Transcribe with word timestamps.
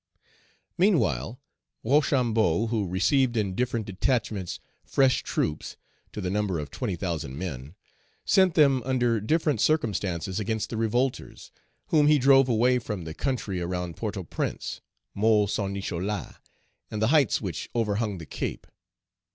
Meanwhile, 0.79 1.39
Rochambeau, 1.83 2.65
who 2.65 2.87
received 2.87 3.37
in 3.37 3.53
different 3.53 3.85
detachments 3.85 4.59
fresh 4.83 5.21
troops, 5.21 5.77
to 6.11 6.19
the 6.21 6.31
number 6.31 6.57
of 6.57 6.71
20,000 6.71 7.37
men, 7.37 7.75
sent 8.25 8.55
them 8.55 8.81
under 8.81 9.21
different 9.21 9.61
circumstances 9.61 10.39
against 10.39 10.71
the 10.71 10.77
revolters, 10.77 11.51
whom 11.89 12.07
he 12.07 12.17
drove 12.17 12.49
away 12.49 12.79
from 12.79 13.03
the 13.03 13.13
country 13.13 13.61
around 13.61 13.95
Port 13.95 14.17
au 14.17 14.23
Prince, 14.23 14.81
Môle 15.15 15.47
Saint 15.47 15.71
Nicholas, 15.73 16.33
and 16.89 16.99
the 16.99 17.09
heights 17.09 17.39
which 17.39 17.69
overhung 17.75 18.17
the 18.17 18.25
Cape. 18.25 18.65